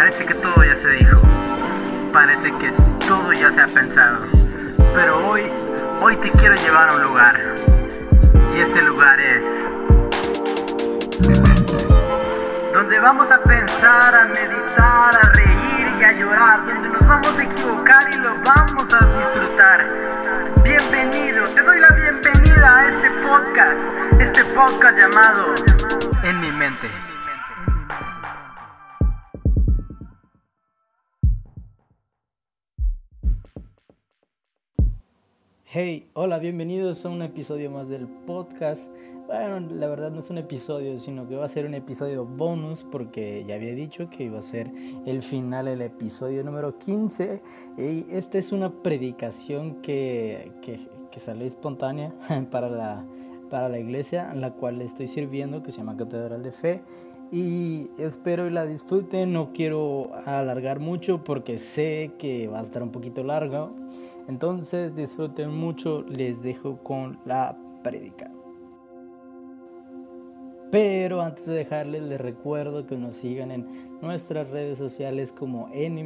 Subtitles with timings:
[0.00, 1.20] Parece que todo ya se dijo.
[2.10, 2.72] Parece que
[3.06, 4.24] todo ya se ha pensado.
[4.94, 5.42] Pero hoy,
[6.00, 7.38] hoy te quiero llevar a un lugar.
[8.56, 9.44] Y ese lugar es...
[12.72, 16.64] Donde vamos a pensar, a meditar, a reír y a llorar.
[16.64, 19.86] Donde nos vamos a equivocar y lo vamos a disfrutar.
[20.64, 23.82] Bienvenido, te doy la bienvenida a este podcast.
[24.18, 25.54] Este podcast llamado
[26.22, 26.88] En mi mente.
[35.72, 38.90] Hey, hola, bienvenidos a un episodio más del podcast.
[39.28, 42.84] Bueno, la verdad no es un episodio, sino que va a ser un episodio bonus
[42.90, 44.68] porque ya había dicho que iba a ser
[45.06, 47.40] el final del episodio número 15.
[47.78, 50.80] Y esta es una predicación que, que,
[51.12, 52.12] que salió espontánea
[52.50, 53.04] para la,
[53.48, 56.82] para la iglesia en la cual estoy sirviendo, que se llama Catedral de Fe.
[57.30, 59.32] Y espero y la disfruten.
[59.32, 63.72] No quiero alargar mucho porque sé que va a estar un poquito largo.
[64.30, 68.30] Entonces disfruten mucho, les dejo con la prédica.
[70.70, 73.66] Pero antes de dejarles, les recuerdo que nos sigan en
[74.00, 76.04] nuestras redes sociales como En Mi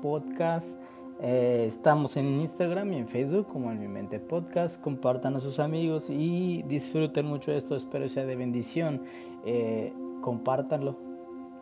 [0.00, 0.80] Podcast.
[1.20, 4.80] Eh, estamos en Instagram y en Facebook como En Mi Mente Podcast.
[4.80, 7.74] Compartan a sus amigos y disfruten mucho esto.
[7.74, 9.02] Espero sea de bendición.
[9.44, 10.96] Eh, compártanlo.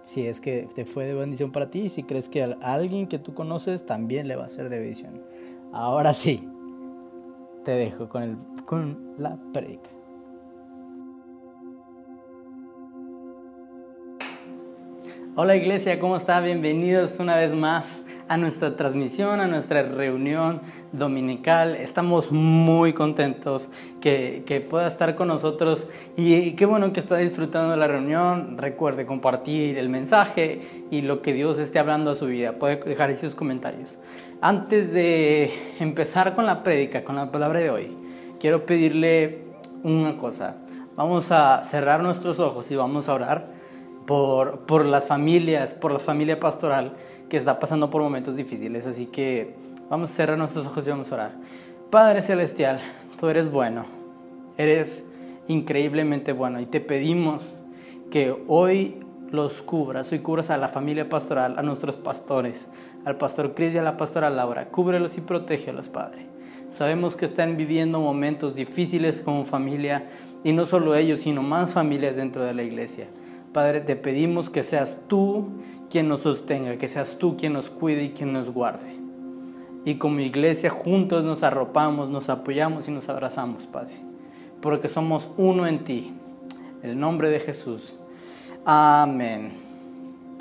[0.02, 3.18] Si es que te fue de bendición para ti, si crees que a alguien que
[3.18, 5.22] tú conoces también le va a ser de bendición.
[5.74, 6.46] Ahora sí,
[7.64, 9.88] te dejo con, el, con la predica.
[15.34, 16.42] Hola iglesia, ¿cómo está?
[16.42, 21.76] Bienvenidos una vez más a nuestra transmisión, a nuestra reunión dominical.
[21.76, 23.68] Estamos muy contentos
[24.00, 28.56] que, que pueda estar con nosotros y, qué bueno que está disfrutando de la reunión.
[28.56, 32.54] Recuerde compartir el mensaje y lo que Dios esté hablando a su vida.
[32.54, 33.98] Puede dejar ahí sus comentarios.
[34.40, 37.96] Antes de empezar con la prédica, con la palabra de hoy,
[38.40, 39.40] quiero pedirle
[39.82, 40.56] una cosa.
[40.96, 43.48] Vamos a cerrar nuestros ojos y vamos a orar
[44.06, 46.94] por, por las familias, por la familia pastoral
[47.32, 48.86] que está pasando por momentos difíciles.
[48.86, 49.54] Así que
[49.88, 51.32] vamos a cerrar nuestros ojos y vamos a orar.
[51.88, 52.78] Padre Celestial,
[53.18, 53.86] tú eres bueno,
[54.58, 55.02] eres
[55.48, 57.54] increíblemente bueno y te pedimos
[58.10, 59.00] que hoy
[59.30, 62.68] los cubras, hoy cubras a la familia pastoral, a nuestros pastores,
[63.06, 64.68] al pastor Cris y a la pastora Laura.
[64.68, 66.26] Cúbrelos y protégelos, Padre.
[66.70, 70.10] Sabemos que están viviendo momentos difíciles como familia
[70.44, 73.06] y no solo ellos, sino más familias dentro de la iglesia.
[73.54, 75.48] Padre, te pedimos que seas tú
[75.92, 78.96] quien nos sostenga, que seas tú quien nos cuide y quien nos guarde.
[79.84, 83.96] Y como iglesia juntos nos arropamos, nos apoyamos y nos abrazamos, Padre,
[84.62, 86.14] porque somos uno en ti.
[86.82, 87.94] En el nombre de Jesús.
[88.64, 89.52] Amén.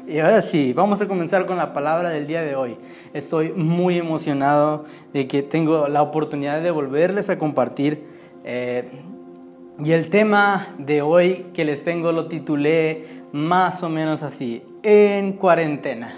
[0.08, 2.78] Y ahora sí, vamos a comenzar con la palabra del día de hoy.
[3.14, 8.08] Estoy muy emocionado de que tengo la oportunidad de volverles a compartir.
[8.46, 8.90] Eh,
[9.84, 15.34] y el tema de hoy que les tengo lo titulé más o menos así, en
[15.34, 16.14] cuarentena.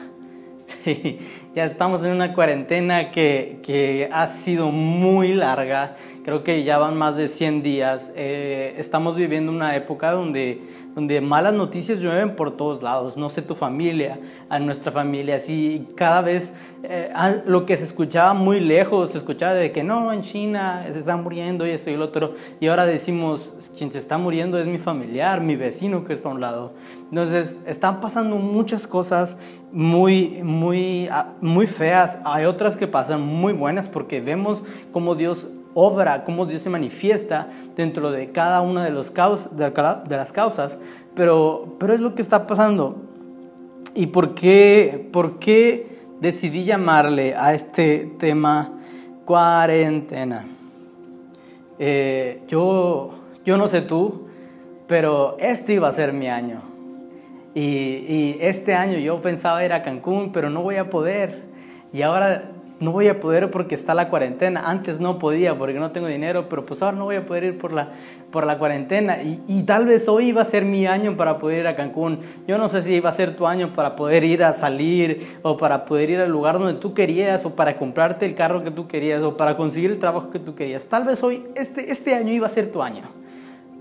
[1.55, 6.97] ya estamos en una cuarentena que, que, ha sido muy larga, creo que ya van
[6.97, 8.11] más de 100 días.
[8.15, 10.61] Eh, estamos viviendo una época donde
[10.95, 13.17] donde malas noticias llueven por todos lados.
[13.17, 14.19] No sé tu familia,
[14.49, 17.11] a nuestra familia, así cada vez eh,
[17.45, 21.17] lo que se escuchaba muy lejos, se escuchaba de que no, en China se está
[21.17, 22.35] muriendo y esto y el otro.
[22.59, 26.33] Y ahora decimos, quien se está muriendo es mi familiar, mi vecino que está a
[26.33, 26.73] un lado.
[27.09, 29.37] Entonces, están pasando muchas cosas
[29.71, 32.17] muy, muy, ah, muy feas.
[32.23, 37.47] Hay otras que pasan muy buenas porque vemos cómo Dios obra, cómo Dios se manifiesta
[37.75, 40.77] dentro de cada una de, los de las causas,
[41.15, 42.97] pero, pero es lo que está pasando.
[43.95, 48.71] ¿Y por qué, por qué decidí llamarle a este tema
[49.25, 50.45] cuarentena?
[51.79, 53.13] Eh, yo,
[53.45, 54.27] yo no sé tú,
[54.87, 56.61] pero este iba a ser mi año.
[57.55, 61.43] Y, y este año yo pensaba ir a Cancún, pero no voy a poder.
[61.91, 62.52] Y ahora
[62.83, 64.69] no voy a poder porque está la cuarentena.
[64.69, 67.57] Antes no podía porque no tengo dinero, pero pues ahora no voy a poder ir
[67.57, 67.89] por la,
[68.31, 69.19] por la cuarentena.
[69.23, 72.19] Y, tal vez hoy iba a ser mi año para poder ir a Cancún.
[72.47, 75.57] Yo no sé si iba a ser tu año para poder ir a salir o
[75.57, 78.87] para poder ir al lugar donde tú querías o para comprarte el carro que tú
[78.87, 80.85] querías o para conseguir el trabajo que tú querías.
[80.87, 83.03] Tal vez hoy, este, este año iba a ser tu año.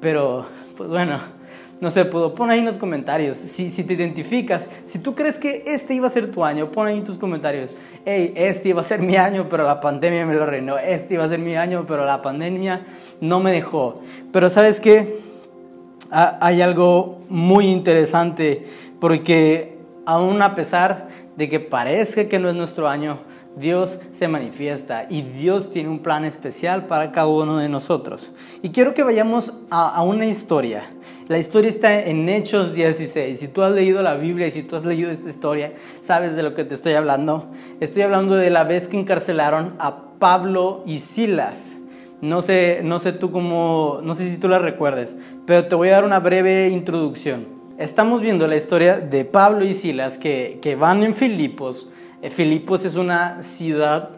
[0.00, 0.46] Pero,
[0.76, 1.41] pues bueno
[1.82, 2.32] no se pudo.
[2.37, 4.69] Pon ahí en los comentarios si, si te identificas.
[4.87, 7.73] Si tú crees que este iba a ser tu año, pon ahí en tus comentarios.
[8.05, 10.79] Hey, este iba a ser mi año, pero la pandemia me lo reinó.
[10.79, 12.87] Este iba a ser mi año, pero la pandemia
[13.20, 14.00] no me dejó.
[14.32, 15.19] Pero sabes qué?
[16.12, 18.64] Hay algo muy interesante
[19.00, 19.71] porque
[20.06, 23.20] aún a pesar de que parezca que no es nuestro año,
[23.56, 28.32] Dios se manifiesta y Dios tiene un plan especial para cada uno de nosotros.
[28.62, 30.82] Y quiero que vayamos a, una historia.
[31.28, 33.38] La historia está en Hechos 16.
[33.38, 36.43] Si tú has leído la Biblia y si tú has leído esta historia, sabes de
[36.43, 37.50] lo que te estoy hablando.
[37.81, 41.75] Estoy hablando de la vez que encarcelaron a Pablo y Silas.
[42.22, 45.88] No sé, no sé tú cómo, no sé si tú la recuerdes, pero te voy
[45.88, 47.51] a dar una breve introducción.
[47.78, 51.88] Estamos viendo la historia de Pablo y Silas que, que van en Filipos
[52.22, 54.10] eh, Filipos es una ciudad,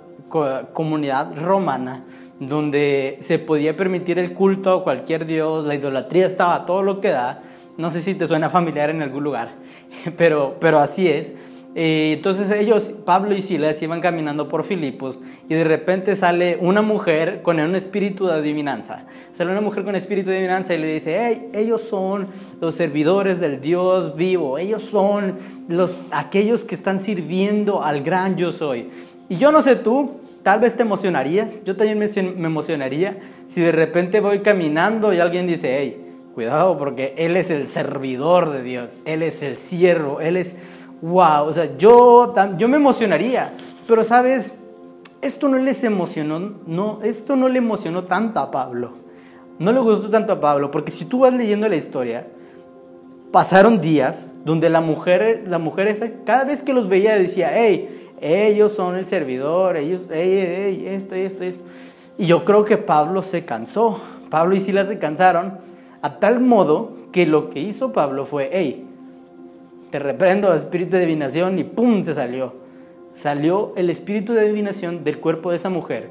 [0.74, 2.04] comunidad romana,
[2.38, 7.08] donde se podía permitir el culto a cualquier dios, la idolatría estaba todo lo que
[7.08, 7.42] da.
[7.78, 9.54] No sé si te suena familiar en algún lugar,
[10.18, 11.32] pero, pero así es.
[11.76, 15.18] Eh, entonces ellos, Pablo y Silas, iban caminando por Filipos
[15.48, 19.04] y de repente sale una mujer con un espíritu de adivinanza.
[19.32, 22.28] Sale una mujer con espíritu de adivinanza y le dice, hey, ellos son
[22.60, 25.36] los servidores del Dios vivo, ellos son
[25.68, 28.88] los, aquellos que están sirviendo al gran yo soy.
[29.28, 32.06] Y yo no sé tú, tal vez te emocionarías, yo también me,
[32.46, 33.18] emocionaría
[33.48, 36.00] si de repente voy caminando y alguien dice, hey,
[36.34, 40.58] cuidado porque Él es el servidor de Dios, Él es el siervo, Él es
[41.04, 43.52] wow, o sea, yo, yo me emocionaría,
[43.86, 44.58] pero sabes,
[45.20, 48.92] esto no les emocionó, no, esto no le emocionó tanto a Pablo,
[49.58, 52.26] no le gustó tanto a Pablo, porque si tú vas leyendo la historia,
[53.30, 58.12] pasaron días donde la mujer, la mujer esa, cada vez que los veía decía, hey,
[58.22, 61.64] ellos son el servidor, ellos, hey, hey, esto, esto, esto.
[62.16, 64.00] Y yo creo que Pablo se cansó,
[64.30, 65.58] Pablo y Silas se cansaron,
[66.00, 68.88] a tal modo que lo que hizo Pablo fue, hey,
[69.94, 72.02] te reprendo espíritu de adivinación y ¡pum!
[72.02, 72.54] se salió.
[73.14, 76.10] Salió el espíritu de adivinación del cuerpo de esa mujer.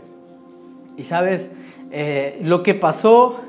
[0.96, 1.52] Y sabes,
[1.92, 3.42] eh, lo que pasó,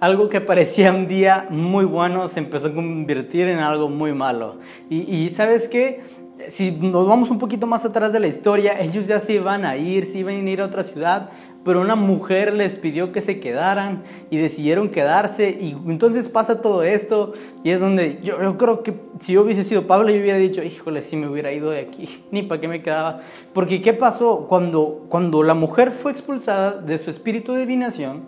[0.00, 4.56] algo que parecía un día muy bueno, se empezó a convertir en algo muy malo.
[4.90, 6.00] Y, y sabes qué,
[6.48, 9.76] si nos vamos un poquito más atrás de la historia, ellos ya se iban a
[9.76, 11.30] ir, se iban a ir a otra ciudad,
[11.64, 16.82] pero una mujer les pidió que se quedaran y decidieron quedarse y entonces pasa todo
[16.82, 17.32] esto
[17.62, 20.62] y es donde yo, yo creo que si yo hubiese sido Pablo yo hubiera dicho,
[20.62, 23.20] híjole, si me hubiera ido de aquí, ni para qué me quedaba.
[23.52, 24.46] Porque ¿qué pasó?
[24.48, 28.22] Cuando, cuando la mujer fue expulsada de su espíritu de divinación,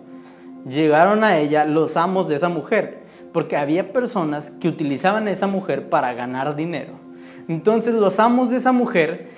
[0.67, 5.47] llegaron a ella los amos de esa mujer, porque había personas que utilizaban a esa
[5.47, 7.06] mujer para ganar dinero.
[7.47, 9.37] Entonces los amos de esa mujer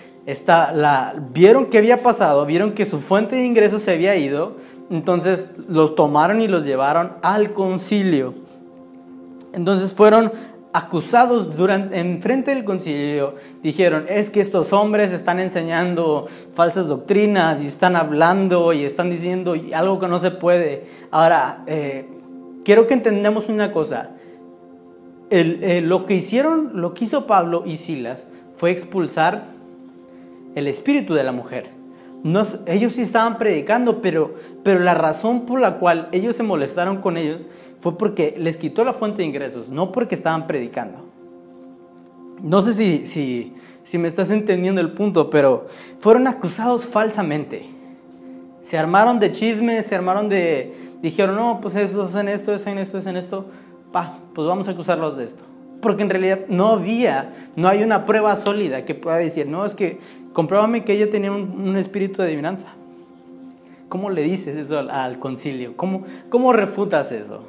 [0.74, 4.58] la, vieron qué había pasado, vieron que su fuente de ingresos se había ido,
[4.90, 8.34] entonces los tomaron y los llevaron al concilio.
[9.54, 10.32] Entonces fueron
[10.72, 17.60] acusados durante, en frente del concilio, dijeron, es que estos hombres están enseñando falsas doctrinas
[17.62, 20.86] y están hablando y están diciendo algo que no se puede.
[21.10, 22.08] Ahora, eh,
[22.64, 24.12] quiero que entendamos una cosa.
[25.32, 29.44] Eh, lo que hicieron, lo que hizo Pablo y Silas fue expulsar
[30.56, 31.70] el espíritu de la mujer.
[32.66, 34.34] ellos sí estaban predicando, pero,
[34.64, 37.42] la razón por la cual ellos se molestaron con ellos
[37.80, 41.06] fue porque les quitó la fuente de ingresos, no porque estaban predicando.
[42.42, 43.54] No sé si,
[43.98, 45.68] me estás entendiendo el punto, pero
[46.00, 47.66] fueron acusados falsamente.
[48.62, 50.74] Se armaron de chismes, se armaron de...
[51.02, 53.46] Dijeron, no, pues estos hacen esto, hacen esto, hacen esto.
[53.92, 55.44] Pa, pues vamos a acusarlos de esto.
[55.82, 59.76] Porque en realidad no había, no hay una prueba sólida que pueda decir, no, es
[59.76, 60.00] que
[60.34, 62.68] compruébame que ella tenía un, espíritu de adivinanza.
[63.88, 65.76] ¿Cómo le dices eso al, concilio?
[65.76, 67.44] ¿Cómo, ¿Cómo, refutas eso?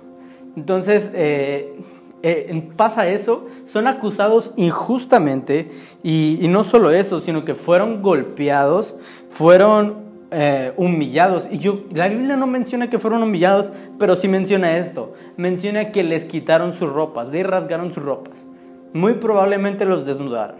[0.56, 1.74] Entonces, eh,
[2.22, 5.70] eh, pasa eso, son acusados injustamente
[6.02, 8.96] y, y, no solo eso, sino que fueron golpeados,
[9.30, 11.48] fueron eh, humillados.
[11.50, 15.14] Y yo, la Biblia no menciona que fueron humillados, pero sí menciona esto.
[15.36, 18.44] Menciona que les quitaron sus ropas, les rasgaron sus ropas.
[18.92, 20.56] Muy probablemente los desnudaron.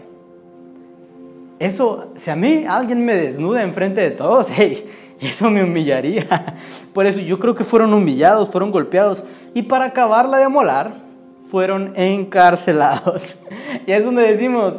[1.59, 4.89] Eso, si a mí alguien me desnuda enfrente de todos, hey,
[5.21, 6.25] eso me humillaría.
[6.93, 9.23] Por eso yo creo que fueron humillados, fueron golpeados.
[9.53, 10.95] Y para acabarla de amolar,
[11.49, 13.37] fueron encarcelados.
[13.87, 14.75] Y es donde decimos,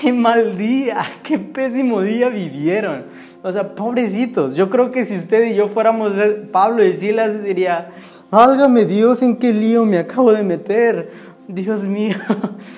[0.00, 3.04] qué mal día, qué pésimo día vivieron.
[3.44, 4.56] O sea, pobrecitos.
[4.56, 6.14] Yo creo que si usted y yo fuéramos
[6.50, 7.90] Pablo y Silas, diría,
[8.30, 11.12] álgame Dios, ¿en qué lío me acabo de meter?
[11.46, 12.16] Dios mío.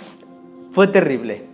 [0.73, 1.45] Fue terrible.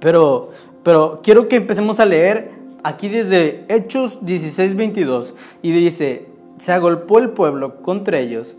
[0.00, 2.50] Pero, pero quiero que empecemos a leer
[2.82, 5.34] aquí desde Hechos 16, 22.
[5.60, 8.56] Y dice, se agolpó el pueblo contra ellos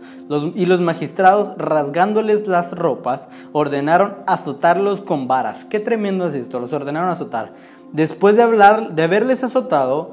[0.56, 5.66] y los magistrados, rasgándoles las ropas, ordenaron azotarlos con varas.
[5.66, 7.54] Qué tremendo es esto, los ordenaron azotar.
[7.92, 10.12] Después de, hablar, de haberles azotado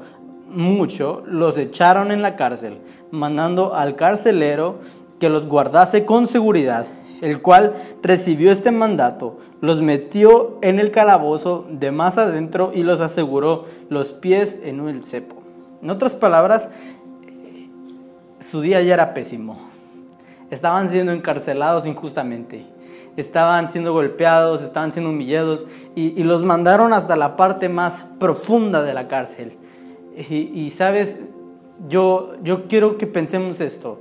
[0.49, 2.79] mucho, los echaron en la cárcel,
[3.11, 4.79] mandando al carcelero
[5.19, 6.85] que los guardase con seguridad.
[7.19, 13.01] el cual recibió este mandato, los metió en el calabozo de más adentro y los
[13.01, 15.35] aseguró los pies en un cepo.
[15.81, 16.69] En otras palabras,
[18.39, 19.57] su día ya era pésimo.
[20.51, 22.67] Estaban siendo encarcelados injustamente,
[23.17, 28.93] estaban siendo golpeados, estaban siendo humillados y, los mandaron hasta la parte más profunda de
[28.93, 29.57] la cárcel.
[30.29, 31.19] Y, sabes,
[31.89, 33.99] yo, yo quiero que pensemos esto.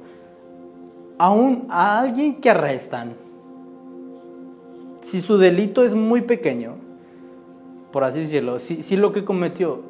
[1.18, 3.14] Aún a alguien que arrestan,
[5.00, 6.74] si su delito es muy pequeño,
[7.92, 9.80] por así decirlo, si, si lo que cometió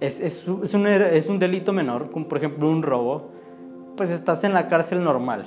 [0.00, 3.28] es, es, es, un, es un delito menor, como por ejemplo un robo,
[3.96, 5.46] pues estás en la cárcel normal.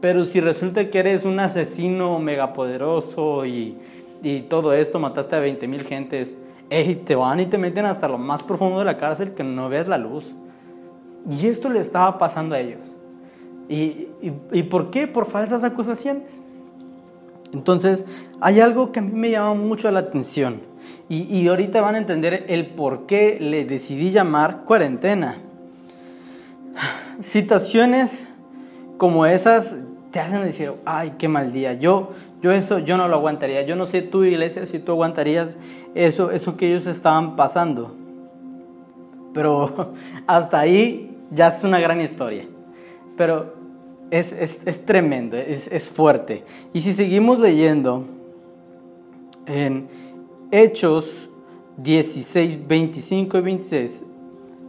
[0.00, 3.76] Pero si resulta que eres un asesino megapoderoso y,
[4.22, 6.34] y todo esto, mataste a 20 mil gentes,
[6.70, 9.68] y te van y te meten hasta lo más profundo de la cárcel que no
[9.68, 10.34] veas la luz.
[11.30, 12.80] Y esto le estaba pasando a ellos.
[13.68, 14.08] ¿Y,
[14.52, 15.06] y, por qué?
[15.06, 16.40] Por falsas acusaciones.
[17.52, 18.04] Entonces,
[18.40, 20.60] hay algo que a mí me llama mucho la atención.
[21.08, 25.36] Y, y ahorita van a entender el por qué le decidí llamar cuarentena.
[27.20, 28.26] Situaciones
[28.96, 31.74] como esas te hacen decir, ay, qué mal día.
[31.74, 32.10] Yo,
[32.40, 33.62] yo eso, yo no lo aguantaría.
[33.62, 35.56] Yo no sé tú, iglesia, si tú aguantarías
[35.96, 37.96] eso, eso que ellos estaban pasando.
[39.32, 39.92] Pero
[40.28, 42.46] hasta ahí ya es una gran historia.
[43.16, 43.54] Pero
[44.10, 46.44] es, es, es tremendo, es, es fuerte.
[46.72, 48.04] Y si seguimos leyendo
[49.46, 49.88] en
[50.52, 51.28] Hechos
[51.78, 54.02] 16, 25 y 26,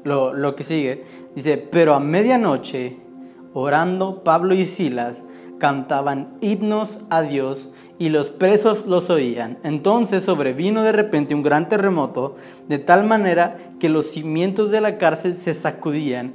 [0.03, 1.03] lo, lo que sigue,
[1.35, 2.97] dice, pero a medianoche,
[3.55, 5.23] orando Pablo y Silas,
[5.59, 9.57] cantaban himnos a Dios y los presos los oían.
[9.63, 12.35] Entonces sobrevino de repente un gran terremoto,
[12.67, 16.33] de tal manera que los cimientos de la cárcel se sacudían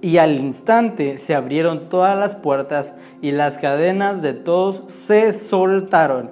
[0.00, 6.30] y al instante se abrieron todas las puertas y las cadenas de todos se soltaron.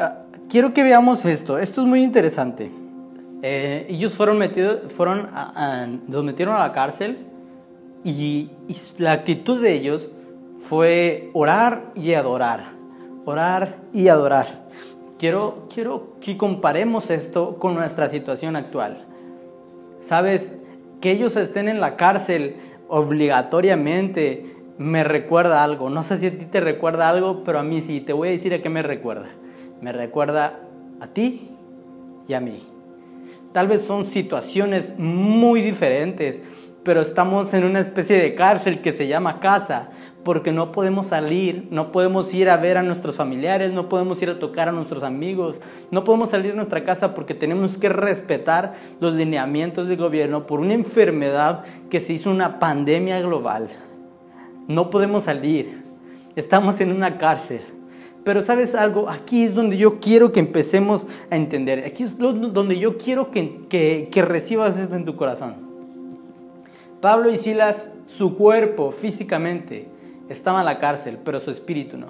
[0.00, 0.18] Ah,
[0.48, 2.70] quiero que veamos esto, esto es muy interesante.
[3.42, 5.28] Eh, ellos fueron metidos, fueron
[6.08, 7.26] los metieron a la cárcel
[8.04, 8.50] y,
[8.98, 10.08] la actitud de ellos
[10.68, 12.72] fue orar y adorar,
[13.24, 14.68] orar y adorar.
[15.18, 19.04] Quiero, quiero que comparemos esto con nuestra situación actual.
[20.00, 20.60] Sabes,
[21.00, 22.56] que ellos estén en la cárcel
[22.88, 25.90] obligatoriamente me recuerda algo.
[25.90, 28.00] No sé si a ti te recuerda algo, pero a mí sí.
[28.00, 29.28] Te voy a decir a qué me recuerda.
[29.80, 30.60] Me recuerda
[31.00, 31.50] a ti
[32.28, 32.66] y a mí.
[33.52, 36.42] Tal vez son situaciones muy diferentes,
[36.84, 39.90] pero estamos en una especie de cárcel que se llama casa,
[40.24, 44.30] porque no podemos salir, no podemos ir a ver a nuestros familiares, no podemos ir
[44.30, 45.60] a tocar a nuestros amigos,
[45.90, 50.60] no podemos salir de nuestra casa porque tenemos que respetar los lineamientos del gobierno por
[50.60, 53.68] una enfermedad que se hizo una pandemia global.
[54.68, 55.82] No podemos salir,
[56.36, 57.62] estamos en una cárcel.
[58.24, 62.78] Pero sabes algo, aquí es donde yo quiero que empecemos a entender, aquí es donde
[62.78, 65.69] yo quiero que, que, recibas esto en tu corazón.
[67.00, 69.88] Pablo y Silas, su cuerpo físicamente,
[70.28, 72.08] estaba en la cárcel, pero su espíritu no.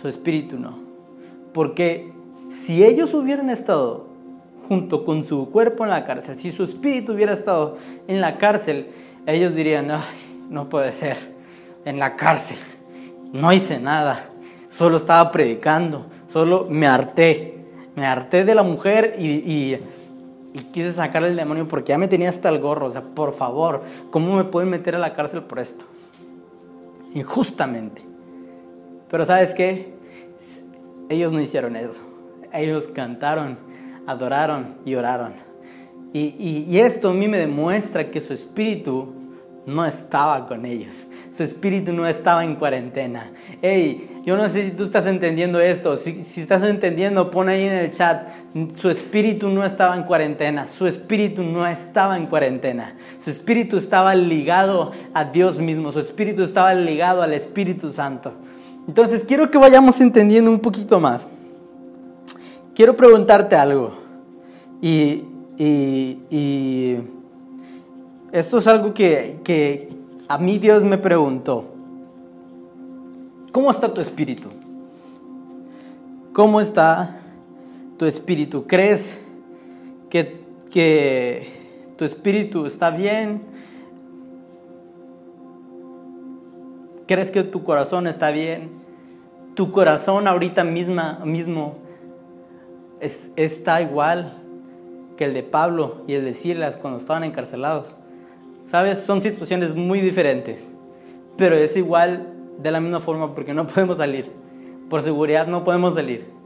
[0.00, 0.78] Su espíritu no.
[1.52, 2.12] Porque
[2.48, 4.06] si ellos hubieran estado
[4.68, 8.88] junto con su cuerpo en la cárcel, si su espíritu hubiera estado en la cárcel,
[9.26, 10.00] ellos dirían, Ay,
[10.48, 11.16] no puede ser,
[11.84, 12.58] en la cárcel,
[13.32, 14.30] no hice nada,
[14.68, 19.78] solo estaba predicando, solo me harté, me harté de la mujer y, y,
[20.52, 23.32] y quise sacar el demonio porque ya me tenía hasta el gorro, o sea, por
[23.32, 25.84] favor, ¿cómo me pueden meter a la cárcel por esto?
[27.14, 28.02] injustamente.
[29.10, 29.92] Pero sabes qué?
[31.08, 32.02] Ellos no hicieron eso.
[32.52, 33.58] Ellos cantaron,
[34.06, 35.34] adoraron y oraron.
[36.12, 36.34] Y,
[36.68, 39.12] y, esto a mí me demuestra que su espíritu
[39.66, 41.06] no estaba con ellos.
[41.30, 43.30] Su espíritu no estaba en cuarentena.
[43.62, 45.96] Hey, yo no sé si tú estás entendiendo esto.
[45.96, 48.28] Si, estás entendiendo, pon ahí en el chat.
[48.76, 50.68] Su espíritu no estaba en cuarentena.
[50.68, 52.94] Su espíritu no estaba en cuarentena.
[53.18, 55.90] Su espíritu estaba ligado a Dios mismo.
[55.90, 58.32] Su espíritu estaba ligado al Espíritu Santo.
[58.86, 61.26] Entonces quiero que vayamos entendiendo un poquito más.
[62.74, 63.94] Quiero preguntarte algo.
[64.82, 65.24] Y
[68.32, 69.88] esto es algo que, que
[70.28, 71.79] a mí Dios me preguntó.
[73.52, 74.48] ¿Cómo está tu espíritu?
[76.32, 77.20] ¿Cómo está
[77.98, 78.66] tu espíritu?
[78.66, 79.20] ¿Crees
[80.08, 80.40] que,
[80.70, 81.48] que
[81.96, 83.42] tu espíritu está bien?
[87.08, 88.70] ¿Crees que tu corazón está bien?
[89.54, 91.78] ¿Tu corazón ahorita misma, mismo
[93.00, 94.40] es, está igual
[95.16, 97.96] que el de Pablo y el de Silas cuando estaban encarcelados?
[98.64, 99.00] ¿Sabes?
[99.00, 100.72] Son situaciones muy diferentes,
[101.36, 104.30] pero es igual de la misma forma porque no podemos salir,
[104.88, 106.40] Por seguridad no podemos salir.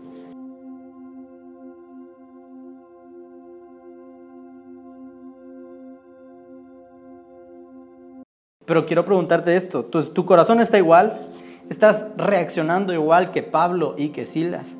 [8.66, 11.28] Pero quiero preguntarte esto, ¿tu, corazón está igual?
[11.68, 14.78] ¿Estás reaccionando igual que Pablo y que Silas?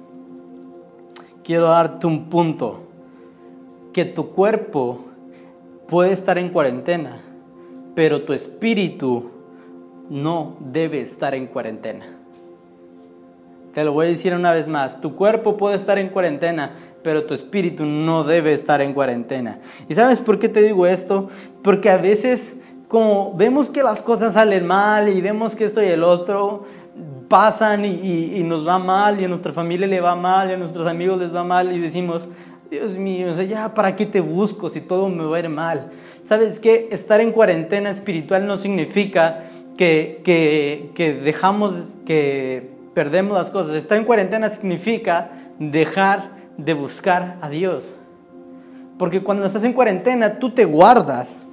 [1.43, 2.85] Quiero darte un punto,
[3.93, 5.05] que tu cuerpo
[5.87, 7.21] puede estar en cuarentena,
[7.95, 9.34] pero tu espíritu
[10.11, 12.07] no debe estar en cuarentena.
[13.73, 17.25] Te lo voy a decir una vez más, tu cuerpo puede estar en cuarentena, pero
[17.25, 19.59] tu espíritu no debe estar en cuarentena.
[19.89, 21.29] ¿Y sabes por qué te digo esto?
[21.63, 22.55] Porque a veces
[22.89, 26.65] como vemos que las cosas salen mal y vemos que esto y el otro
[27.29, 30.87] pasan y, nos va mal y a nuestra familia le va mal y a nuestros
[30.87, 32.29] amigos les va mal y decimos,
[32.71, 35.91] Dios mío, o ya para qué te busco si todo me va a ir mal.
[36.23, 36.89] ¿Sabes qué?
[36.93, 39.45] Estar en cuarentena espiritual no significa
[39.77, 43.75] que, dejamos, que perdemos las cosas.
[43.75, 47.93] Estar en cuarentena significa dejar de buscar a Dios.
[48.99, 51.45] Porque cuando estás en cuarentena, tú te guardas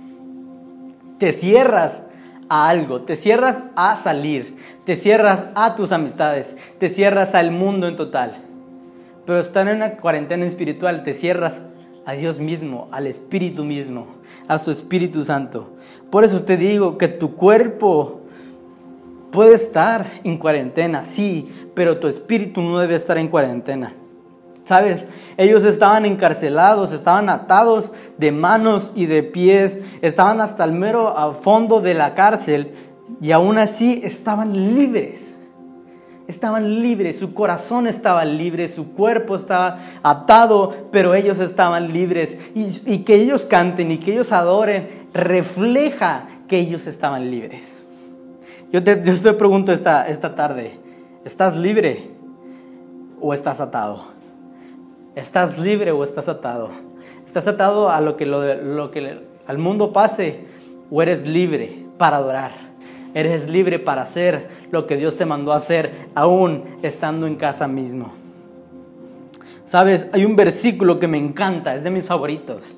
[1.21, 2.01] te cierras
[2.49, 7.87] a algo, te cierras a salir, te cierras a tus amistades, te cierras al mundo
[7.87, 8.37] en total.
[9.27, 11.61] Pero estar en una cuarentena espiritual, te cierras
[12.05, 14.07] a Dios mismo, al Espíritu mismo,
[14.47, 15.71] a su Espíritu Santo.
[16.09, 18.21] Por eso te digo que tu cuerpo
[19.31, 23.93] puede estar en cuarentena, sí, pero tu espíritu no debe estar en cuarentena.
[24.65, 25.05] ¿Sabes?
[25.37, 31.81] Ellos estaban encarcelados, estaban atados de manos y de pies, estaban hasta el mero fondo
[31.81, 32.73] de la cárcel
[33.19, 35.30] y aún así estaban libres.
[36.27, 42.37] Estaban libres, su corazón estaba libre, su cuerpo estaba atado, pero ellos estaban libres.
[42.55, 47.83] Y, que ellos canten y que ellos adoren refleja que ellos estaban libres.
[48.71, 50.79] Yo te, yo te pregunto esta, esta tarde,
[51.25, 52.11] ¿estás libre
[53.19, 54.05] o estás atado?
[55.15, 56.69] ¿Estás libre o estás atado?
[57.25, 60.45] ¿Estás atado a lo que, lo, que al mundo pase
[60.89, 62.70] o eres libre para adorar?
[63.13, 67.67] Eres libre para hacer lo que Dios te mandó a hacer aún estando en casa
[67.67, 68.13] mismo.
[69.65, 72.77] Sabes, hay un versículo que me encanta, es de mis favoritos.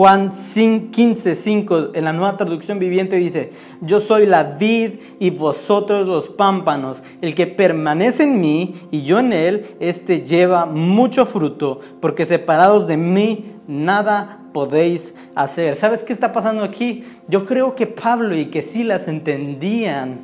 [0.00, 3.52] Juan 15, 5 en la nueva traducción viviente dice,
[3.82, 7.02] yo soy la vid y vosotros los pámpanos.
[7.20, 12.86] El que permanece en mí y yo en él, este lleva mucho fruto, porque separados
[12.86, 15.76] de mí nada podéis hacer.
[15.76, 17.04] ¿Sabes qué está pasando aquí?
[17.28, 20.20] Yo creo que Pablo y que Silas entendían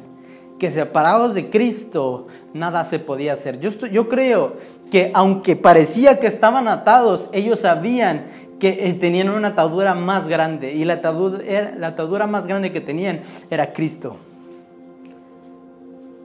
[0.59, 3.61] que separados de Cristo nada se podía hacer.
[3.61, 4.55] Yo, yo creo
[4.91, 8.27] que aunque parecía que estaban atados, ellos sabían
[8.59, 13.21] que tenían una atadura más grande y la atadura, la atadura más grande que tenían
[13.51, 14.17] era Cristo.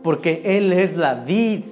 [0.03, 1.63] Porque Él es la vid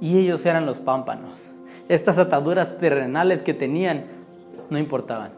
[0.00, 1.50] y ellos eran los pámpanos.
[1.88, 4.04] Estas ataduras terrenales que tenían
[4.70, 5.35] no importaban.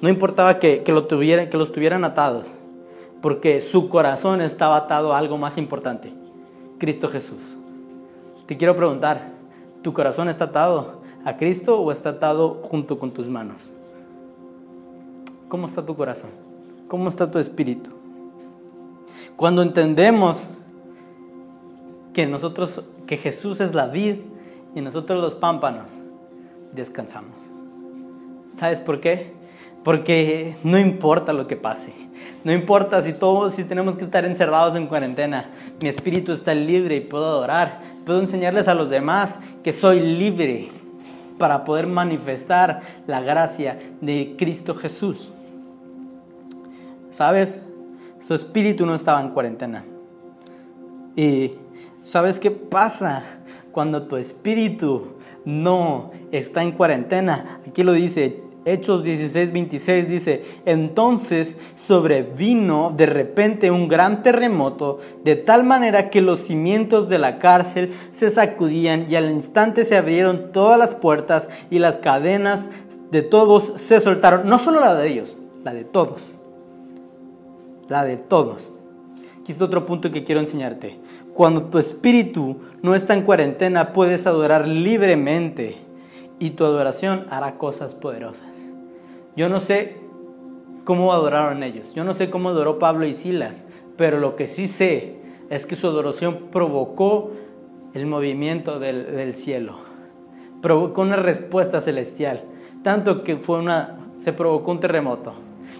[0.00, 2.52] No importaba que, lo tuvieran, que los tuvieran atados,
[3.20, 6.12] porque su corazón estaba atado a algo más importante,
[6.78, 7.56] Cristo Jesús.
[8.46, 9.32] Te quiero preguntar,
[9.82, 13.70] ¿tu corazón está atado a Cristo o está atado junto con tus manos?
[15.48, 16.30] ¿Cómo está tu corazón?
[16.88, 17.90] ¿Cómo está tu espíritu?
[19.36, 20.46] Cuando entendemos
[22.14, 24.16] que nosotros, que Jesús es la vid
[24.74, 25.92] y nosotros los pámpanos,
[26.72, 27.36] descansamos.
[28.56, 29.39] ¿Sabes por qué?
[29.84, 31.92] Porque no importa lo que pase.
[32.44, 35.50] No importa si todos, si tenemos que estar encerrados en cuarentena.
[35.80, 37.80] Mi espíritu está libre y puedo adorar.
[38.04, 40.68] Puedo enseñarles a los demás que soy libre
[41.38, 45.32] para poder manifestar la gracia de Cristo Jesús.
[47.10, 47.62] ¿Sabes?
[48.20, 49.84] Su espíritu no estaba en cuarentena.
[51.16, 51.52] Y
[52.02, 53.24] ¿sabes qué pasa
[53.72, 55.14] cuando tu espíritu
[55.44, 57.60] no está en cuarentena?
[57.66, 65.36] Aquí lo dice Hechos 16, 26 dice, entonces sobrevino de repente un gran terremoto, de
[65.36, 70.52] tal manera que los cimientos de la cárcel se sacudían y al instante se abrieron
[70.52, 72.68] todas las puertas y las cadenas
[73.10, 76.32] de todos se soltaron, no solo la de ellos, la de todos,
[77.88, 78.70] la de todos.
[79.40, 80.98] Aquí está otro punto que quiero enseñarte.
[81.32, 85.78] Cuando tu espíritu no está en cuarentena, puedes adorar libremente
[86.38, 88.49] y tu adoración hará cosas poderosas.
[89.36, 89.96] Yo no sé
[90.84, 93.64] cómo adoraron ellos, yo no sé cómo adoró Pablo y Silas,
[93.96, 95.16] pero lo que sí sé
[95.50, 97.32] es que su adoración provocó
[97.94, 99.78] el movimiento del, cielo,
[100.62, 102.42] provocó una respuesta celestial,
[102.82, 105.34] tanto que fue una, se provocó un terremoto,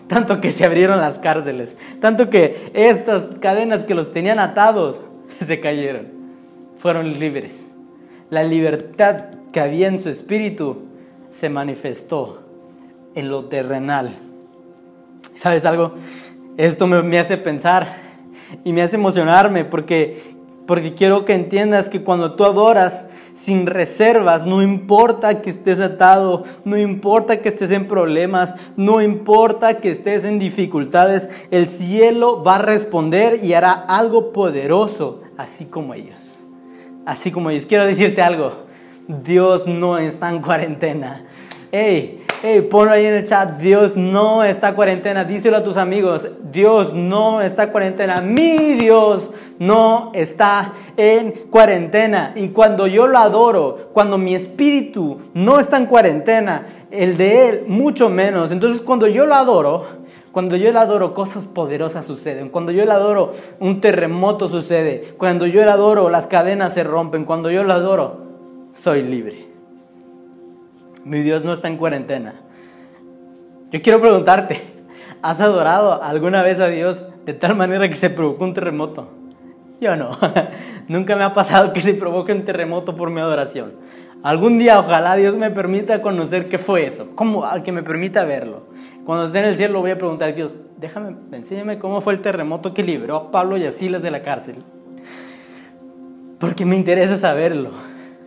[0.07, 5.01] tanto que se abrieron las cárceles, tanto que estas cadenas que los tenían atados
[5.41, 6.09] se cayeron,
[6.79, 7.65] fueron libres.
[8.29, 10.83] la libertad que había en su espíritu
[11.31, 12.50] se manifestó
[13.15, 14.17] en lo terrenal.
[15.35, 15.95] ¿Sabes algo?
[16.57, 17.97] Esto me, hace pensar
[18.65, 20.35] y me hace emocionarme porque,
[20.67, 26.45] porque quiero que entiendas que cuando tú adoras sin reservas, no importa que estés atado,
[26.65, 32.57] no importa que estés en problemas, no importa que estés en dificultades, el cielo va
[32.57, 36.19] a responder y hará algo poderoso, así como ellos.
[37.07, 37.65] Así como ellos.
[37.65, 38.53] Quiero decirte algo,
[39.09, 41.25] Dios no está en cuarentena.
[41.73, 43.59] Hey, hey, ponlo ahí en el chat.
[43.59, 45.25] Dios no está cuarentena.
[45.25, 46.29] Díselo a tus amigos.
[46.51, 48.21] Dios no está cuarentena.
[48.21, 52.33] Mi Dios no está en cuarentena.
[52.35, 57.65] Y cuando yo lo adoro, cuando mi espíritu no está en cuarentena, el de Él
[57.67, 58.53] mucho menos.
[58.53, 59.85] Entonces cuando yo lo adoro,
[60.33, 62.51] cuando yo lo adoro, cosas poderosas suceden.
[62.51, 65.15] Cuando yo lo adoro, un terremoto sucede.
[65.19, 67.25] Cuando yo lo adoro, las cadenas se rompen.
[67.25, 68.19] Cuando yo lo adoro,
[68.75, 69.50] soy libre.
[71.05, 72.35] Mi Dios no está en cuarentena.
[73.71, 74.61] Yo quiero preguntarte,
[75.23, 79.09] ¿has adorado alguna vez a Dios de tal manera que se provocó un terremoto?
[79.81, 80.19] Yo no.
[80.89, 83.73] Nunca me ha pasado que se provoque un terremoto por mi adoración.
[84.23, 88.65] Algún día ojalá Dios me permita conocer qué fue eso, cómo, que me permita verlo.
[89.07, 92.21] Cuando esté en el cielo voy a preguntar a Dios, déjame, enséñame cómo fue el
[92.21, 94.57] terremoto que libró a Pablo y a Silas de la cárcel.
[96.39, 97.71] Porque me interesa saberlo.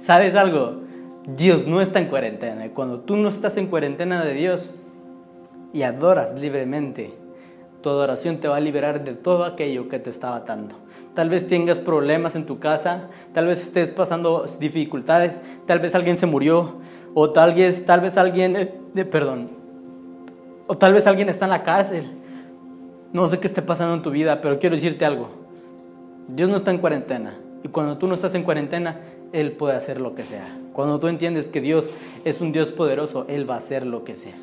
[0.01, 0.82] ¿Sabes algo?
[1.25, 2.65] Dios no está en cuarentena.
[2.65, 4.69] Y cuando tú no estás en cuarentena de Dios
[5.73, 7.13] y adoras libremente,
[7.81, 10.75] tu adoración te va a liberar de todo aquello que te estaba atando.
[11.13, 16.17] Tal vez tengas problemas en tu casa, tal vez estés pasando dificultades, tal vez alguien
[16.17, 16.77] se murió,
[17.13, 19.49] o tal vez, tal vez alguien, eh, perdón,
[20.65, 22.09] o tal vez alguien está en la cárcel.
[23.11, 25.29] No sé qué esté pasando en tu vida, pero quiero decirte algo.
[26.27, 27.37] Dios no está en cuarentena.
[27.63, 28.99] Y cuando tú no estás en cuarentena,
[29.33, 30.47] Él puede hacer lo que sea.
[30.71, 31.89] Cuando tú entiendes que Dios
[32.23, 34.35] es un Dios poderoso, Él va a hacer lo que sea.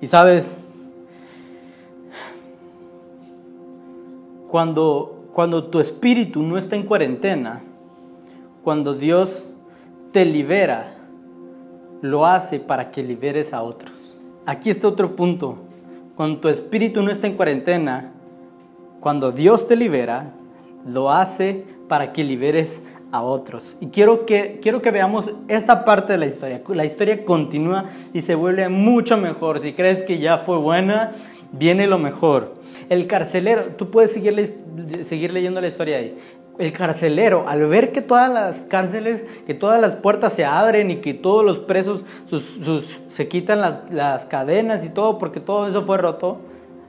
[0.00, 0.52] Y sabes,
[4.48, 7.62] cuando, cuando tu espíritu no está en cuarentena,
[8.62, 9.44] cuando Dios
[10.12, 10.94] te libera,
[12.02, 14.18] lo hace para que liberes a otros.
[14.44, 15.56] Aquí está otro punto.
[16.16, 18.12] Cuando tu espíritu no está en cuarentena,
[19.00, 20.34] cuando Dios te libera,
[20.84, 23.76] lo hace para que liberes a otros.
[23.78, 26.62] Y quiero que, quiero que veamos esta parte de la historia.
[26.68, 29.60] La historia continúa y se vuelve mucho mejor.
[29.60, 31.12] Si crees que ya fue buena,
[31.52, 32.54] viene lo mejor.
[32.88, 36.16] El carcelero, tú puedes seguir, seguir leyendo la historia ahí.
[36.58, 40.96] El carcelero, al ver que todas las cárceles, que todas las puertas se abren y
[41.02, 42.06] que todos los presos
[43.08, 46.40] se quitan las, las cadenas y todo, porque todo eso fue roto,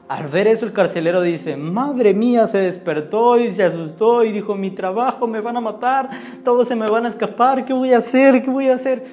[0.08, 4.54] al ver eso el carcelero dice, madre mía, se despertó y se asustó y dijo,
[4.54, 6.10] mi trabajo, me van a matar,
[6.44, 8.42] todos se me van a escapar, ¿qué voy a hacer?
[8.42, 9.04] ¿Qué voy a hacer?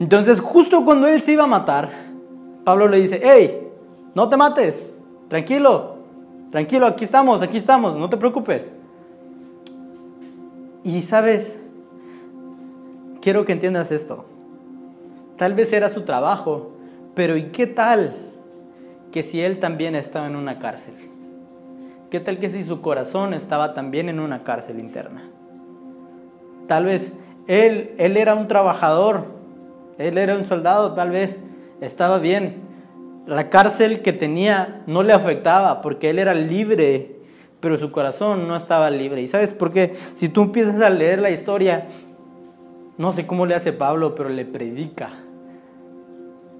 [0.00, 1.90] Entonces justo cuando él se iba a matar,
[2.64, 3.68] Pablo le dice, hey,
[4.14, 4.86] no te mates,
[5.28, 5.96] tranquilo,
[6.50, 8.72] tranquilo, aquí estamos, aquí estamos, no te preocupes.
[10.82, 11.58] Y sabes,
[13.20, 14.24] quiero que entiendas esto.
[15.36, 16.72] Tal vez era su trabajo,
[17.14, 18.31] pero ¿y qué tal?
[19.12, 20.94] Que si él también estaba en una cárcel?
[22.10, 25.22] ¿Qué tal que si su corazón estaba también en una cárcel interna?
[26.66, 27.12] Tal vez
[27.46, 29.26] él, él era un trabajador,
[29.98, 31.38] él era un soldado, tal vez
[31.80, 32.62] estaba bien.
[33.26, 37.16] La cárcel que tenía no le afectaba porque él era libre,
[37.60, 39.22] pero su corazón no estaba libre.
[39.22, 39.94] ¿Y sabes por qué?
[40.14, 41.86] Si tú empiezas a leer la historia,
[42.98, 45.10] no sé cómo le hace Pablo, pero le predica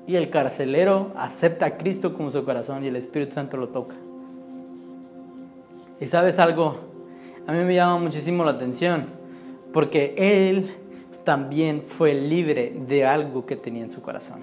[0.07, 3.95] y el carcelero acepta a Cristo como su corazón y el Espíritu Santo lo toca.
[6.01, 6.81] Y sabes algo,
[7.47, 9.07] a mí me llama muchísimo la atención,
[9.73, 10.75] porque él
[11.25, 14.41] también fue libre de algo que tenía en su corazón.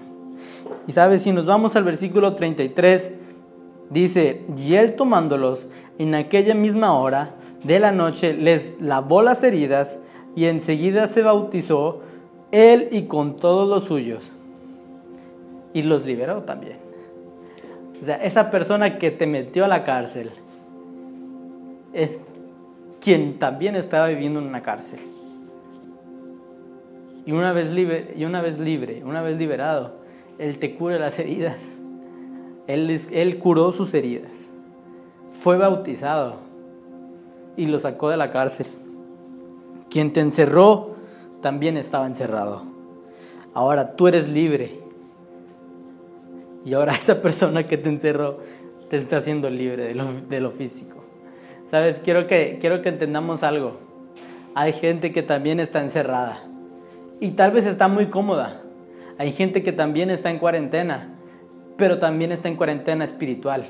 [0.86, 3.12] Y sabes, si nos vamos al versículo 33,
[3.90, 5.68] dice, y él tomándolos
[5.98, 9.98] en aquella misma hora de la noche, les lavó las heridas
[10.34, 12.00] y enseguida se bautizó
[12.52, 14.32] él y con todos los suyos
[15.72, 16.78] y los liberó también.
[18.00, 20.30] O sea, esa persona que te metió a la cárcel
[21.92, 22.20] es
[23.00, 25.00] quien también estaba viviendo en una cárcel.
[27.26, 29.96] Y una vez libre, y una vez libre, una vez liberado,
[30.38, 31.68] Él te cura las heridas.
[32.66, 34.30] Él, él curó sus heridas.
[35.40, 36.36] Fue bautizado
[37.56, 38.66] y lo sacó de la cárcel.
[39.90, 40.94] Quien te encerró
[41.40, 42.62] también estaba encerrado.
[43.54, 44.79] Ahora tú eres libre
[46.64, 48.38] y ahora esa persona que te encerró
[48.88, 51.04] te está haciendo libre de lo, físico.
[51.70, 53.78] Sabes, quiero que, quiero que entendamos algo.
[54.54, 56.42] hay gente que también está encerrada
[57.20, 58.62] y tal vez está muy cómoda.
[59.18, 61.10] Hay gente que también está en cuarentena,
[61.76, 63.66] pero también está en cuarentena espiritual.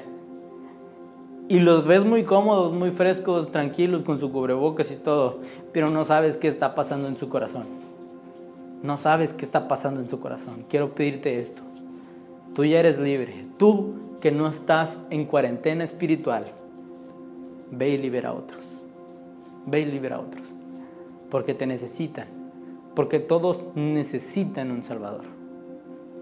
[1.49, 5.41] Y los ves muy cómodos, muy frescos, tranquilos, con su cubrebocas y todo,
[5.73, 7.65] pero no sabes qué está pasando en su corazón.
[8.85, 10.65] No sabes qué está pasando en su corazón.
[10.69, 11.63] Quiero pedirte esto.
[12.55, 13.47] Tú ya eres libre.
[13.59, 16.47] Tú que no estás en cuarentena espiritual,
[17.71, 18.65] ve y libera a otros.
[19.67, 20.47] Ve y libera a otros.
[21.31, 22.27] Porque te necesitan.
[22.95, 25.25] Porque todos necesitan un Salvador.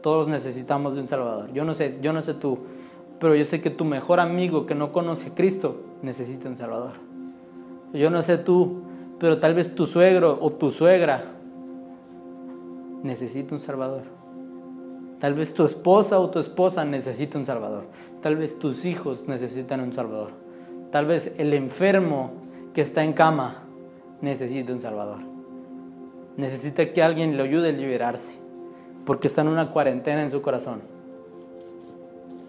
[0.03, 1.53] Todos necesitamos de un Salvador.
[1.53, 2.59] Yo no sé, yo no sé tú,
[3.19, 6.93] pero yo sé que tu mejor amigo que no conoce a Cristo necesita un Salvador.
[7.93, 8.83] Yo no sé tú,
[9.19, 11.25] pero tal vez tu suegro o tu suegra
[13.03, 14.18] necesita un Salvador.
[15.21, 17.85] Tal vez tu esposa o tu esposa necesita un Salvador.
[18.23, 20.31] Tal vez tus hijos necesitan un Salvador.
[20.93, 22.33] Tal vez el enfermo
[22.75, 23.65] que está en cama
[24.21, 25.21] necesita un Salvador.
[26.37, 28.37] Necesita que alguien le ayude a liberarse
[29.05, 30.99] porque está en una cuarentena en su corazón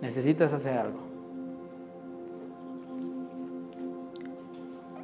[0.02, 1.00] necesitas hacer algo.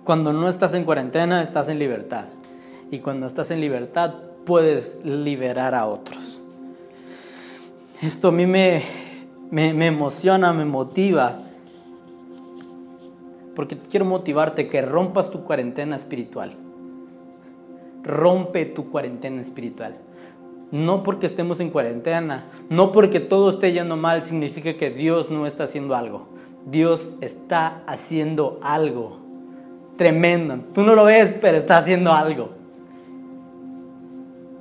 [0.03, 2.25] Cuando no estás en cuarentena, estás en libertad.
[2.91, 4.13] Y cuando estás en libertad,
[4.45, 6.24] puedes liberar a otros.
[8.05, 8.83] Esto a mí me,
[9.49, 11.39] me, emociona, me motiva.
[13.55, 16.53] Porque quiero motivarte que rompas tu cuarentena espiritual.
[18.03, 19.97] Rompe tu cuarentena espiritual.
[20.71, 25.47] No porque estemos en cuarentena, no porque todo esté yendo mal, significa que Dios no
[25.47, 26.27] está haciendo algo.
[26.67, 29.17] Dios está haciendo algo
[29.97, 30.59] tremendo.
[30.75, 32.49] Tú no lo ves, pero está haciendo algo.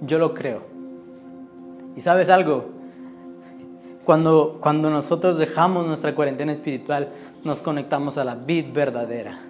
[0.01, 0.63] Yo lo creo.
[1.95, 2.74] ¿Y sabes algo?
[4.05, 7.11] Cuando, cuando nosotros dejamos nuestra cuarentena espiritual,
[7.43, 9.41] nos conectamos a la vida verdadera.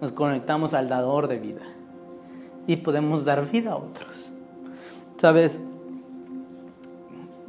[0.00, 1.62] Nos conectamos al dador de vida.
[2.66, 4.32] Y podemos dar vida a otros.
[5.16, 5.60] ¿Sabes?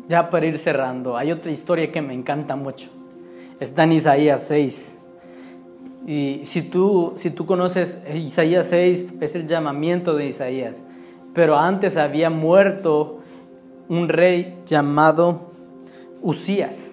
[0.10, 2.88] ya para ir cerrando, hay otra historia que me encanta mucho.
[3.60, 4.98] Está en Isaías 6.
[6.08, 10.84] Y si tú, si tú conoces Isaías 6, es el llamamiento de Isaías.
[11.36, 13.20] Pero antes había muerto
[13.88, 15.49] un rey llamado
[16.22, 16.92] Usías.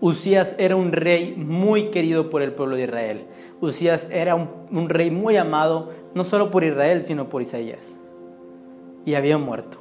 [0.00, 3.26] Usías era un rey muy querido por el pueblo de Israel.
[3.60, 7.78] Usías era un, rey muy amado, no solo por Israel, sino por Isaías.
[9.06, 9.78] Y había muerto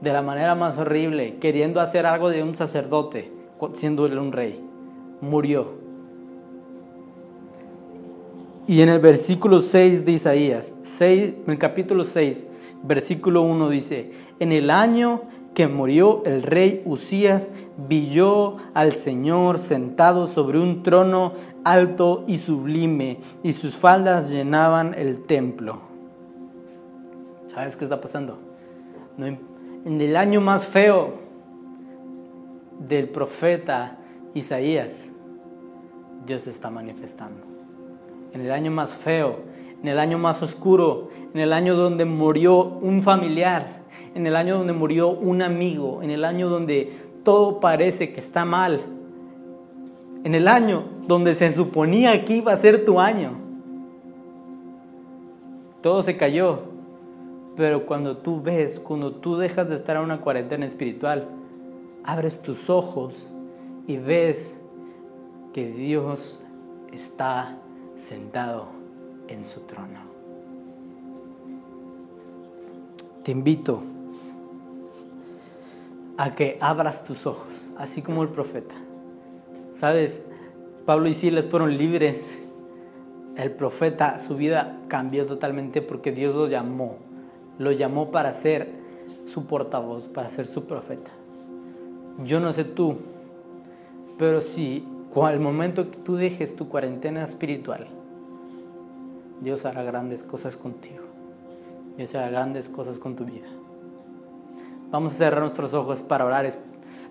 [0.00, 3.32] de la manera más horrible, queriendo hacer algo de un sacerdote,
[3.72, 4.64] siendo él un rey.
[5.20, 5.74] Murió.
[8.66, 12.46] Y en el versículo 6 de Isaías, 6, en el capítulo 6,
[12.82, 15.22] versículo 1 dice, en el año
[15.54, 18.18] que murió el rey Usías, vi
[18.74, 21.32] al Señor sentado sobre un trono
[21.64, 25.80] alto y sublime, y sus faldas llenaban el templo.
[27.46, 28.38] ¿Sabes qué está pasando?
[29.18, 31.14] En el año más feo
[32.78, 33.98] del profeta
[34.34, 35.10] Isaías,
[36.24, 37.42] Dios está manifestando.
[38.32, 39.40] En el año más feo,
[39.82, 43.77] en el año más oscuro, en el año donde murió un familiar,
[44.18, 46.92] en el año donde murió un amigo, en el año donde
[47.24, 48.82] todo parece que está mal,
[50.24, 53.32] en el año donde se suponía que iba a ser tu año.
[55.80, 56.78] Todo se cayó
[57.58, 61.26] pero cuando tú ves, cuando tú dejas de estar en una cuarentena espiritual,
[62.04, 63.26] abres tus ojos
[63.88, 64.60] y ves
[65.52, 66.38] que Dios
[66.92, 67.58] está
[67.96, 68.66] sentado
[69.26, 69.98] en su trono.
[73.24, 73.82] Te invito
[76.18, 78.74] a que abras tus ojos, así como el profeta.
[79.72, 80.22] Sabes,
[80.84, 82.26] Pablo y Silas fueron libres.
[83.36, 86.98] El profeta, su vida cambió totalmente porque Dios los llamó
[87.58, 88.68] lo llamó para ser
[89.26, 91.10] su portavoz, para ser su profeta.
[92.24, 92.96] Yo no sé tú,
[94.16, 94.86] pero si
[95.20, 97.88] al momento que tú dejes tu cuarentena espiritual,
[99.40, 101.02] Dios hará grandes cosas contigo.
[101.96, 103.48] Dios hará grandes cosas con tu vida.
[104.90, 106.48] Vamos a cerrar nuestros ojos para orar.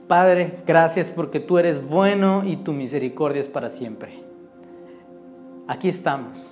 [0.07, 4.23] Padre, gracias porque tú eres bueno y tu misericordia es para siempre.
[5.67, 6.47] Aquí estamos.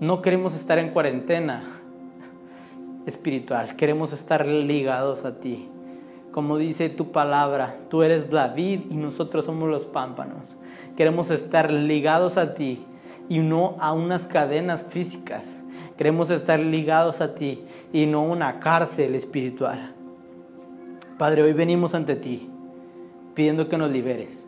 [0.00, 1.62] No queremos estar en cuarentena
[3.06, 3.76] espiritual.
[3.76, 5.68] Queremos estar ligados a ti.
[6.32, 10.56] Como dice tu palabra, tú eres la vid y nosotros somos los pámpanos.
[10.96, 12.84] Queremos estar ligados a ti
[13.28, 15.60] y no a unas cadenas físicas.
[15.96, 19.94] Queremos estar ligados a ti y no a una cárcel espiritual.
[21.20, 22.48] Padre, hoy venimos ante ti
[23.34, 24.46] pidiendo que nos liberes,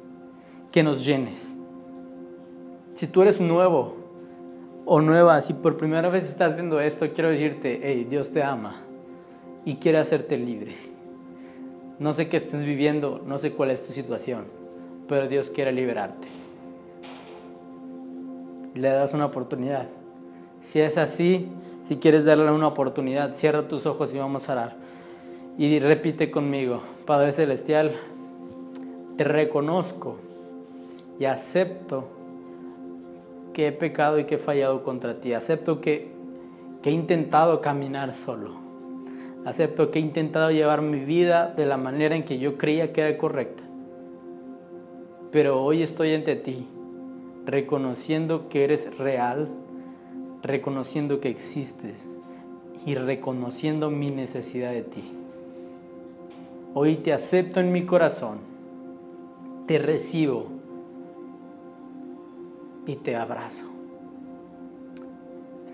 [0.70, 1.54] que nos llenes.
[2.94, 3.96] Si tú eres nuevo,
[4.86, 8.76] o nueva, si por primera vez estás viendo esto, quiero decirte, hey, Dios te ama
[9.66, 10.74] y quiere hacerte libre.
[11.98, 14.46] No sé qué estés viviendo, no sé cuál es tu situación,
[15.08, 16.28] pero Dios quiere liberarte.
[18.74, 19.88] Le das una oportunidad.
[20.62, 21.50] Si es así,
[21.82, 24.91] si quieres darle una oportunidad, cierra tus ojos y vamos a orar.
[25.58, 27.92] Y repite conmigo, Padre Celestial,
[29.16, 30.16] te reconozco
[31.18, 32.08] y acepto
[33.52, 35.34] que he pecado y que he fallado contra ti.
[35.34, 36.10] Acepto que,
[36.84, 38.56] he intentado caminar solo.
[39.44, 43.02] Acepto que he intentado llevar mi vida de la manera en que yo creía que
[43.02, 43.62] era correcta.
[45.30, 46.66] Pero hoy estoy ante ti,
[47.44, 49.48] reconociendo que eres real,
[50.42, 52.08] reconociendo que existes
[52.84, 55.21] y reconociendo mi necesidad de ti.
[56.74, 58.38] Hoy te acepto en mi corazón,
[59.66, 60.46] te recibo
[62.86, 63.66] y te abrazo.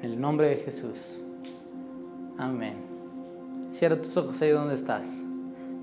[0.03, 0.99] En el nombre de Jesús.
[2.37, 2.75] Amén.
[3.71, 5.07] Cierra tus ojos ahí donde estás.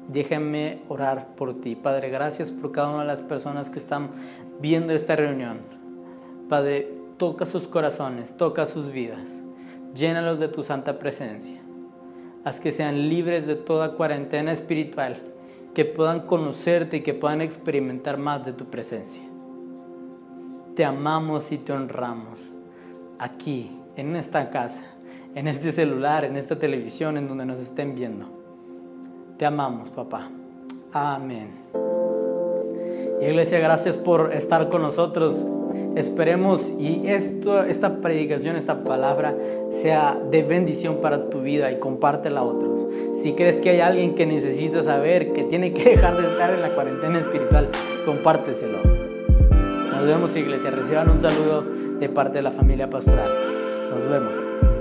[0.09, 1.75] Déjame orar por ti.
[1.75, 4.09] Padre, gracias por cada una de las personas que están
[4.59, 5.59] viendo esta reunión.
[6.49, 9.41] Padre, toca sus corazones, toca sus vidas.
[9.95, 11.61] Llénalos de tu santa presencia.
[12.45, 15.21] Haz que sean libres de toda cuarentena espiritual,
[15.73, 19.23] que puedan conocerte y que puedan experimentar más de tu presencia
[20.75, 22.51] te amamos y te honramos
[23.17, 24.83] aquí, en esta casa,
[25.33, 28.25] en este celular, en esta televisión, en donde nos estén viendo.
[29.37, 30.29] Te amamos, papá.
[30.91, 31.51] Amén.
[33.21, 35.45] Iglesia, gracias por estar con nosotros.
[35.95, 39.33] Esperemos y esto, esta predicación, esta palabra
[39.69, 42.85] sea de bendición para tu vida y compártela a otros.
[43.21, 46.61] Si crees que hay alguien que necesita saber que tiene que dejar de estar en
[46.61, 47.69] la cuarentena espiritual,
[48.05, 48.79] compárteselo.
[49.95, 50.69] Nos vemos iglesia.
[50.69, 51.63] Reciban un saludo
[51.99, 53.31] de parte de la familia pastoral.
[53.89, 54.74] Nos vemos.